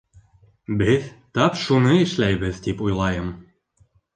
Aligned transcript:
Беҙ 0.79 1.05
тап 1.39 1.59
шуны 1.65 1.93
эшләйбеҙ, 2.07 2.65
тип 2.69 2.85
уйлайым. 2.87 3.33